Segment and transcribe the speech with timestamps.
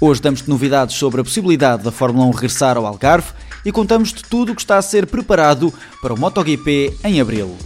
[0.00, 3.32] Hoje damos-te novidades sobre a possibilidade da Fórmula 1 regressar ao Algarve
[3.64, 7.56] e contamos-te tudo o que está a ser preparado para o MotoGP em abril.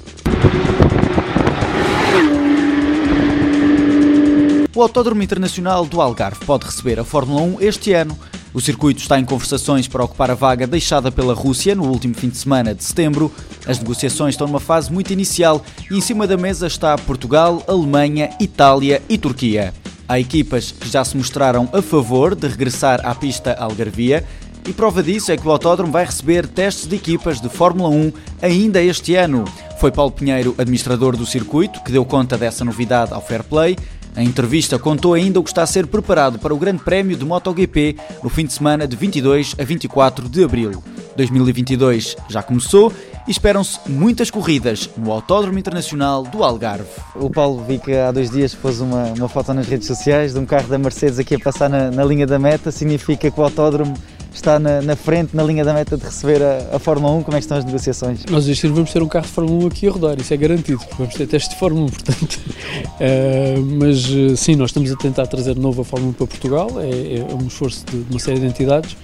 [4.74, 8.18] O Autódromo Internacional do Algarve pode receber a Fórmula 1 este ano.
[8.54, 12.30] O circuito está em conversações para ocupar a vaga deixada pela Rússia no último fim
[12.30, 13.30] de semana de setembro.
[13.66, 18.30] As negociações estão numa fase muito inicial e em cima da mesa está Portugal, Alemanha,
[18.40, 19.74] Itália e Turquia.
[20.12, 24.22] Há equipas que já se mostraram a favor de regressar à pista Algarvia
[24.68, 28.12] e prova disso é que o autódromo vai receber testes de equipas de Fórmula 1
[28.42, 29.46] ainda este ano.
[29.80, 33.74] Foi Paulo Pinheiro, administrador do circuito, que deu conta dessa novidade ao Fair Play.
[34.14, 37.24] A entrevista contou ainda o que está a ser preparado para o Grande Prémio de
[37.24, 40.84] MotoGP no fim de semana de 22 a 24 de abril.
[41.16, 42.92] 2022 já começou
[43.26, 46.88] e esperam-se muitas corridas no Autódromo Internacional do Algarve.
[47.14, 50.38] O Paulo vi que há dois dias pôs uma, uma foto nas redes sociais de
[50.38, 53.44] um carro da Mercedes aqui a passar na, na linha da meta, significa que o
[53.44, 53.94] autódromo
[54.34, 57.22] está na, na, frente, na linha da meta de receber a, a, Fórmula 1?
[57.22, 58.24] Como é que estão as negociações?
[58.26, 60.36] Nós este ano vamos ter um carro de Fórmula 1 aqui a rodar, isso é
[60.36, 62.40] garantido, porque vamos ter testes de Fórmula 1, portanto.
[62.40, 66.26] Uh, mas eh, sim, nós estamos a tentar trazer de novo a Fórmula 1 para
[66.26, 68.96] Portugal, é, é um esforço de, de uma série de entidades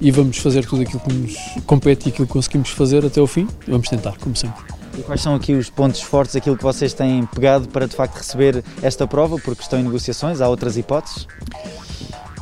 [0.00, 3.26] e vamos fazer tudo aquilo que nos compete e aquilo que conseguimos fazer até ao
[3.26, 3.48] fim.
[3.66, 4.62] Vamos tentar, como sempre.
[4.98, 8.16] E quais são aqui os pontos fortes, aquilo que vocês têm pegado para de facto
[8.16, 11.26] receber esta prova, porque estão em negociações, há outras hipóteses?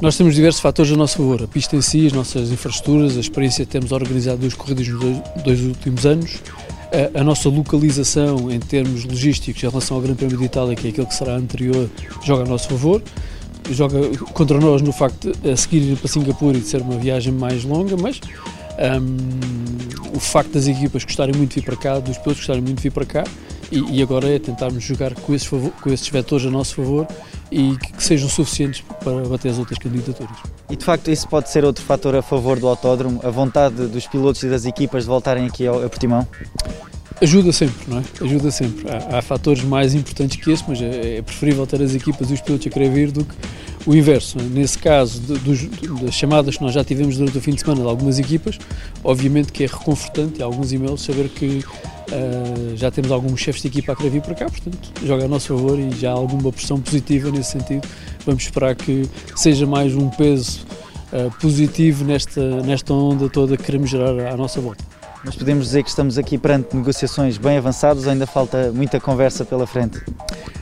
[0.00, 3.20] Nós temos diversos fatores a nosso favor, a pista em si, as nossas infraestruturas, a
[3.20, 6.42] experiência que temos organizado duas corridas nos dois, dois últimos anos,
[7.14, 10.88] a, a, nossa localização em termos logísticos em relação ao Grande Prémio de Itália, que
[10.88, 11.88] é aquele que será anterior,
[12.24, 13.02] joga a nosso favor
[13.70, 13.98] joga
[14.32, 17.32] contra nós no facto de a seguir ir para Singapura e de ser uma viagem
[17.32, 18.20] mais longa, mas
[18.78, 22.76] um, o facto das equipas gostarem muito de vir para cá, dos pilotos gostarem muito
[22.76, 23.24] de vir para cá,
[23.70, 27.06] e, e agora é tentarmos jogar com esses, favor, com esses vetores a nosso favor
[27.50, 30.36] e que, que, sejam suficientes para bater as outras candidaturas.
[30.70, 34.06] E de facto isso pode ser outro fator a favor do autódromo, a vontade dos
[34.06, 36.26] pilotos e das equipas de voltarem aqui ao, a Portimão?
[37.20, 38.02] Ajuda sempre, não é?
[38.20, 38.90] Ajuda sempre.
[38.90, 42.34] Há, há fatores mais importantes que esse, mas é, é, preferível ter as equipas e
[42.34, 43.34] os pilotos a querer vir do que
[43.86, 44.38] o inverso.
[44.38, 47.82] Nesse caso, de, de, das chamadas que nós já tivemos durante o fim de semana
[47.82, 48.58] de algumas equipas,
[49.02, 51.64] obviamente que é reconfortante, há alguns e-mails, saber que
[52.10, 55.28] uh, já temos alguns chefes de equipa a querer vir para cá, portanto, joga a
[55.28, 57.86] nosso favor e já há alguma pressão positiva nesse sentido.
[58.26, 60.66] Vamos esperar que seja mais um peso
[61.12, 64.93] uh, positivo nesta, nesta onda toda que queremos gerar à nossa volta.
[65.24, 69.44] Mas podemos dizer que estamos aqui perante negociações bem avançadas ou ainda falta muita conversa
[69.44, 70.02] pela frente?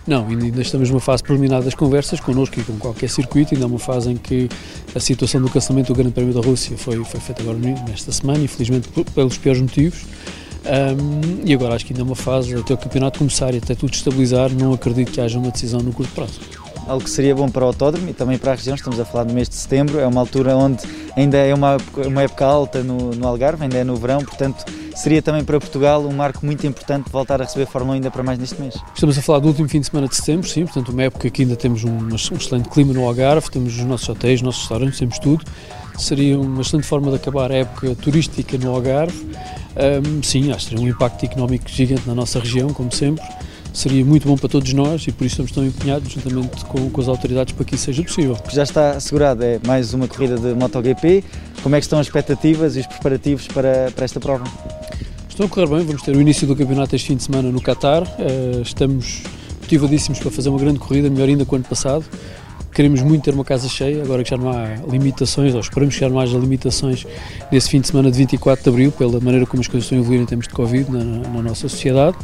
[0.07, 3.69] Não, ainda estamos numa fase preliminar das conversas connosco e com qualquer circuito, ainda é
[3.69, 4.49] uma fase em que
[4.95, 8.45] a situação do cancelamento do Grande Prémio da Rússia foi, foi feita agora nesta semana,
[8.45, 10.05] infelizmente pelos piores motivos.
[10.65, 13.75] Um, e agora acho que ainda é uma fase até o campeonato começar e até
[13.75, 17.49] tudo estabilizar, não acredito que haja uma decisão no curto prazo algo que seria bom
[17.49, 18.75] para o autódromo e também para a região.
[18.75, 20.83] Estamos a falar do mês de setembro, é uma altura onde
[21.17, 21.77] ainda é uma,
[22.07, 26.03] uma época alta no, no Algarve, ainda é no verão, portanto seria também para Portugal
[26.03, 28.75] um marco muito importante voltar a receber Fórmula 1 ainda para mais neste mês.
[28.95, 31.43] Estamos a falar do último fim de semana de setembro, sim, portanto uma época que
[31.43, 34.99] ainda temos um, um excelente clima no Algarve, temos os nossos hotéis, os nossos restaurantes,
[34.99, 35.45] temos tudo.
[35.99, 39.27] Seria uma excelente forma de acabar a época turística no Algarve.
[39.75, 43.25] Um, sim, acho que teria um impacto económico gigante na nossa região, como sempre
[43.73, 47.01] seria muito bom para todos nós e por isso estamos tão empenhados juntamente com, com
[47.01, 48.37] as autoridades para que isso seja possível.
[48.51, 51.25] Já está assegurado, é mais uma corrida de MotoGP.
[51.63, 54.45] Como é que estão as expectativas e os preparativos para, para esta prova?
[55.29, 57.61] Estão a correr bem, vamos ter o início do campeonato este fim de semana no
[57.61, 58.03] Qatar.
[58.19, 59.23] Eh, estamos
[59.63, 62.05] motivadíssimos para fazer uma grande corrida, melhor ainda que o ano passado.
[62.73, 66.01] Queremos muito ter uma casa cheia, agora que já não há limitações, ou esperamos que
[66.01, 67.07] já não haja limitações
[67.51, 70.01] nesse fim de semana de 24 de Abril, pela maneira como as coisas estão a
[70.01, 72.17] evoluir em termos de Covid na, na nossa sociedade.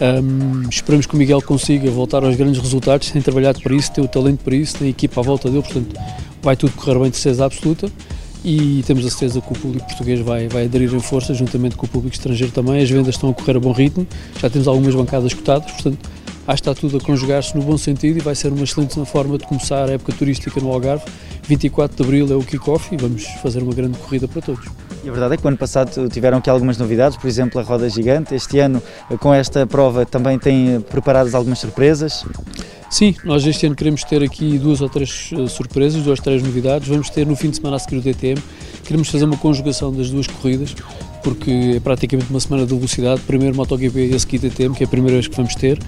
[0.00, 4.04] Um, esperamos que o Miguel consiga voltar aos grandes resultados, tem trabalhado para isso, tem
[4.04, 5.98] o talento para isso, tem a equipa à volta dele, portanto
[6.42, 7.90] vai tudo correr bem de certeza absoluta
[8.44, 11.86] e temos a certeza que o público português vai, vai aderir em força, juntamente com
[11.86, 12.80] o público estrangeiro também.
[12.80, 14.06] As vendas estão a correr a bom ritmo,
[14.40, 15.98] já temos algumas bancadas cotadas, portanto
[16.46, 19.36] acho que está tudo a conjugar-se no bom sentido e vai ser uma excelente forma
[19.36, 21.04] de começar a época turística no Algarve.
[21.48, 24.64] 24 de Abril é o kick-off e vamos fazer uma grande corrida para todos.
[25.06, 27.62] E a verdade é que o ano passado tiveram aqui algumas novidades, por exemplo a
[27.62, 28.34] roda gigante.
[28.34, 28.82] Este ano,
[29.20, 32.26] com esta prova, também têm preparadas algumas surpresas?
[32.90, 36.42] Sim, nós este ano queremos ter aqui duas ou três uh, surpresas, duas ou três
[36.42, 36.88] novidades.
[36.88, 38.42] Vamos ter no fim de semana a seguir o DTM.
[38.82, 40.74] Queremos fazer uma conjugação das duas corridas,
[41.22, 43.20] porque é praticamente uma semana de velocidade.
[43.28, 45.78] Primeiro MotoGP e a seguir DTM, que é a primeira vez que vamos ter.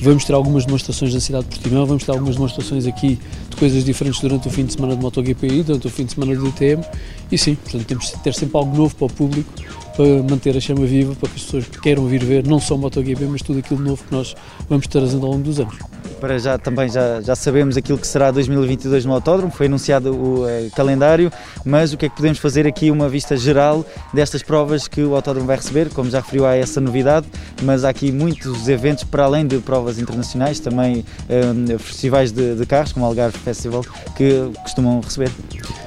[0.00, 3.18] Vamos ter algumas demonstrações na cidade de Portimão, vamos ter algumas demonstrações aqui
[3.48, 6.12] de coisas diferentes durante o fim de semana de MotoGP e durante o fim de
[6.12, 6.84] semana de DTM.
[7.30, 9.52] E sim, portanto, temos de ter sempre algo novo para o público
[9.96, 13.24] para manter a chama viva, para que as pessoas queiram vir ver não só MotoGP,
[13.26, 14.34] mas tudo aquilo novo que nós
[14.68, 15.76] vamos trazendo ao longo dos anos.
[16.20, 20.44] Para já também já, já sabemos aquilo que será 2022 no Autódromo, foi anunciado o
[20.44, 21.30] uh, calendário,
[21.64, 25.14] mas o que é que podemos fazer aqui uma vista geral destas provas que o
[25.14, 27.26] Autódromo vai receber, como já referiu há essa novidade,
[27.62, 32.66] mas há aqui muitos eventos para além de provas internacionais, também uh, festivais de, de
[32.66, 33.84] carros, como o Algarve Festival,
[34.16, 35.30] que costumam receber.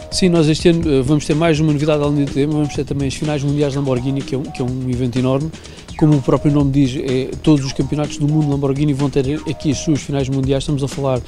[0.10, 2.86] Sim, nós este ano eh, vamos ter mais uma novidade além do tema, vamos ter
[2.86, 5.52] também as finais mundiais Lamborghini, que é um, que é um evento enorme.
[5.98, 9.72] Como o próprio nome diz, é, todos os campeonatos do mundo Lamborghini vão ter aqui
[9.72, 10.64] as suas finais mundiais.
[10.64, 11.20] Estamos a falar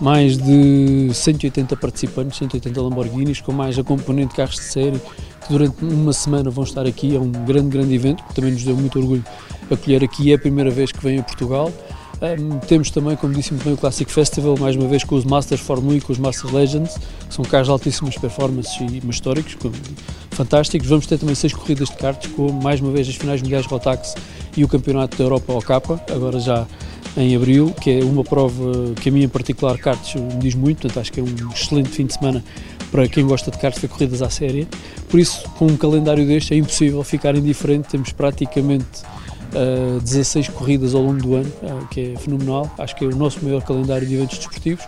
[0.00, 5.48] mais de 180 participantes, 180 Lamborghinis, com mais a componente de carros de série, que
[5.50, 7.14] durante uma semana vão estar aqui.
[7.14, 9.24] É um grande, grande evento, que também nos deu muito orgulho
[9.70, 10.32] acolher aqui.
[10.32, 11.70] É a primeira vez que vem a Portugal.
[12.22, 15.24] Um, temos também, como disse muito bem, o Classic Festival, mais uma vez com os
[15.24, 16.94] Masters Formula e com os Masters Legends,
[17.28, 19.70] que são carros de altíssimas performances e históricos, com,
[20.30, 20.88] fantásticos.
[20.88, 24.14] Vamos ter também seis corridas de karts, com mais uma vez as finais mundiais Rotax
[24.56, 26.66] e o Campeonato da Europa Capa, agora já
[27.16, 30.82] em abril, que é uma prova que a mim em particular karts me diz muito,
[30.82, 32.44] portanto acho que é um excelente fim de semana
[32.90, 34.66] para quem gosta de karts ver corridas à série.
[35.08, 39.02] Por isso, com um calendário deste é impossível ficar indiferente, temos praticamente
[39.54, 42.70] uh, 16 corridas ao longo do ano, uh, que é fenomenal.
[42.78, 44.84] Acho que é o nosso maior calendário de eventos desportivos.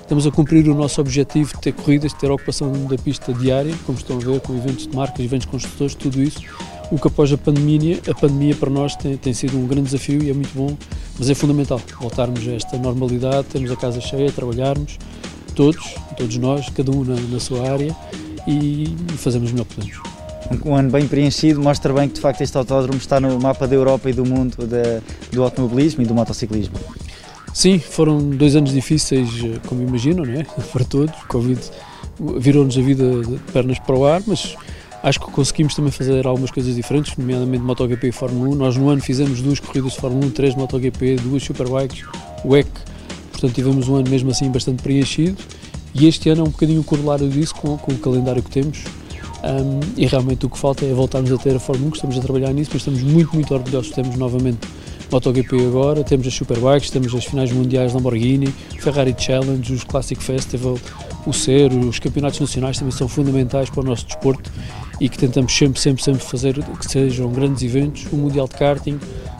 [0.00, 3.74] Estamos a cumprir o nosso objetivo de ter corridas, de ter ocupação da pista diária,
[3.86, 6.40] como estão a ver, com eventos de marcas, eventos construtores, tudo isso.
[6.90, 10.22] O que após a pandemia, a pandemia para nós tem, tem sido um grande desafio
[10.22, 10.76] e é muito bom,
[11.18, 14.98] mas é fundamental voltarmos a esta normalidade, termos a casa cheia, trabalharmos,
[15.54, 17.96] todos, todos nós, cada um na, na sua área
[18.46, 20.11] e fazemos o melhor que podemos
[20.64, 23.74] um ano bem preenchido, mostra bem que de facto este autódromo está no mapa da
[23.74, 25.00] Europa e do mundo de,
[25.34, 26.74] do automobilismo e do motociclismo.
[27.54, 29.28] Sim, foram dois anos difíceis,
[29.66, 30.44] como imaginam, não é?
[30.72, 31.14] para todos.
[31.22, 31.60] O Covid
[32.38, 34.56] virou-nos a vida de pernas para o ar, mas
[35.02, 38.54] acho que conseguimos também fazer algumas coisas diferentes, nomeadamente MotoGP e Fórmula 1.
[38.54, 42.04] Nós no ano fizemos duas corridas de Fórmula 1, três MotoGP, duas Superbikes,
[42.44, 42.68] o EC,
[43.32, 45.36] portanto tivemos um ano mesmo assim bastante preenchido.
[45.94, 48.84] E este ano é um bocadinho corolário disso com, com o calendário que temos
[49.42, 52.18] um, e realmente o que falta é voltarmos a ter a Fórmula 1, que estamos
[52.18, 53.90] a trabalhar nisso, mas estamos muito, muito orgulhosos.
[53.90, 54.60] Temos novamente
[55.10, 58.46] MotoGP agora, temos as Superbikes, temos as finais mundiais Lamborghini,
[58.78, 60.78] Ferrari Challenge, os Classic Festival,
[61.26, 64.50] o CER, os campeonatos nacionais também são fundamentais para o nosso desporto
[65.00, 68.98] e que tentamos sempre, sempre, sempre fazer que sejam grandes eventos, o Mundial de Karting,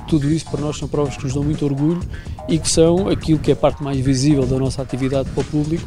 [0.09, 2.03] tudo isso para nós são provas que nos dão muito orgulho
[2.49, 5.45] e que são aquilo que é a parte mais visível da nossa atividade para o
[5.45, 5.87] público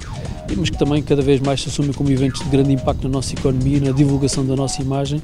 [0.55, 3.33] mas que também cada vez mais se assumem como eventos de grande impacto na nossa
[3.33, 5.21] economia, na divulgação da nossa imagem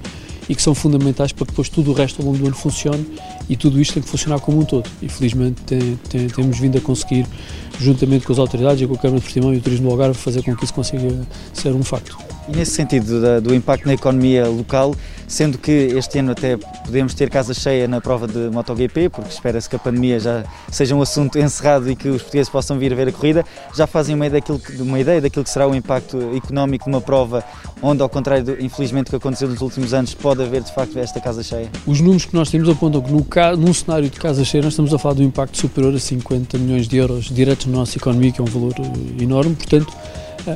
[0.50, 3.06] e que são fundamentais para que depois tudo o resto ao longo do ano funcione
[3.48, 4.89] e tudo isto tem que funcionar como um todo.
[5.01, 7.25] E felizmente tem, tem, temos vindo a conseguir,
[7.80, 10.18] juntamente com as autoridades e com a Câmara de Portimão e o Turismo do Algarve,
[10.18, 11.10] fazer com que isso consiga
[11.54, 12.31] ser um facto.
[12.51, 14.94] E nesse sentido da, do impacto na economia local,
[15.25, 19.69] sendo que este ano até podemos ter casa cheia na prova de MotoGP, porque espera-se
[19.69, 22.95] que a pandemia já seja um assunto encerrado e que os portugueses possam vir a
[22.95, 25.74] ver a corrida, já fazem uma ideia daquilo que, uma ideia daquilo que será o
[25.74, 27.42] impacto económico de uma prova
[27.81, 31.21] onde, ao contrário, do, infelizmente, que aconteceu nos últimos anos, pode haver de facto esta
[31.21, 31.69] casa cheia?
[31.87, 33.26] Os números que nós temos apontam que no,
[33.57, 36.57] num cenário de casa cheia nós estamos a falar de um impacto superior a 50
[36.57, 39.95] milhões de euros diretos na nossa economia, que é um valor eh, enorme, portanto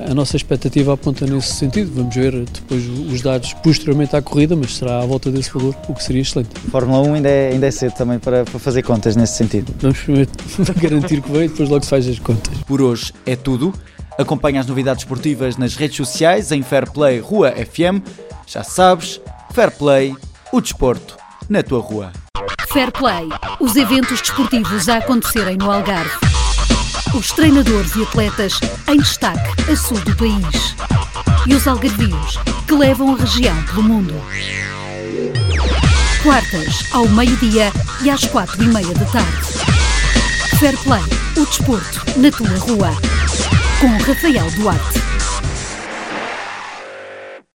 [0.09, 1.91] a nossa expectativa aponta nesse sentido.
[1.93, 5.93] Vamos ver depois os dados posteriormente à corrida, mas será à volta desse valor, o
[5.93, 6.49] que seria excelente.
[6.71, 9.73] Fórmula 1 ainda é, ainda é cedo também para, para fazer contas nesse sentido.
[9.79, 10.31] Vamos primeiro
[10.81, 12.57] garantir que vem e depois logo se faz as contas.
[12.63, 13.73] Por hoje é tudo.
[14.17, 18.01] Acompanha as novidades esportivas nas redes sociais em Fairplay Rua FM.
[18.47, 19.19] Já sabes,
[19.51, 20.15] Fairplay,
[20.51, 21.17] o desporto
[21.49, 22.11] na tua rua.
[22.69, 23.27] Fairplay,
[23.59, 26.24] os eventos desportivos a acontecerem no Algarve
[27.15, 30.75] os treinadores e atletas em destaque a sul do país
[31.47, 34.13] e os algarvios que levam a região pelo mundo.
[36.21, 37.71] Quartas, ao meio-dia
[38.03, 39.47] e às quatro e meia da tarde.
[40.59, 41.03] Fair Play,
[41.37, 42.91] o desporto na tua rua.
[43.79, 45.04] Com Rafael Duarte.